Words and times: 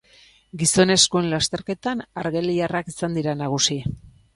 Gizonezkoen 0.61 1.29
lasterketan 1.35 2.03
argeliarrak 2.25 2.95
izan 2.97 3.23
dira 3.23 3.41
nagusi. 3.45 3.85